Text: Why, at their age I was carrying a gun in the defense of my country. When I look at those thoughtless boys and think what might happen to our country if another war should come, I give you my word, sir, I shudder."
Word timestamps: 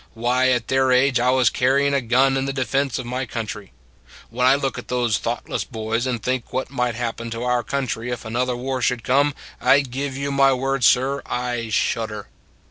Why, 0.15 0.49
at 0.49 0.67
their 0.67 0.91
age 0.91 1.19
I 1.19 1.29
was 1.29 1.51
carrying 1.51 1.93
a 1.93 2.01
gun 2.01 2.35
in 2.35 2.45
the 2.45 2.53
defense 2.53 2.97
of 2.97 3.05
my 3.05 3.27
country. 3.27 3.71
When 4.31 4.47
I 4.47 4.55
look 4.55 4.79
at 4.79 4.87
those 4.87 5.19
thoughtless 5.19 5.63
boys 5.63 6.07
and 6.07 6.23
think 6.23 6.51
what 6.51 6.71
might 6.71 6.95
happen 6.95 7.29
to 7.29 7.43
our 7.43 7.61
country 7.61 8.09
if 8.09 8.25
another 8.25 8.55
war 8.55 8.81
should 8.81 9.03
come, 9.03 9.35
I 9.61 9.81
give 9.81 10.17
you 10.17 10.31
my 10.31 10.53
word, 10.53 10.83
sir, 10.83 11.21
I 11.27 11.69
shudder." 11.69 12.29